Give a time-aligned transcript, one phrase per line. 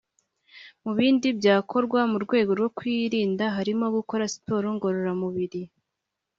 [0.83, 5.69] Mu bindi byakorwa mu rwego rwo kuyirinda harimo gukora siporo ngororamubira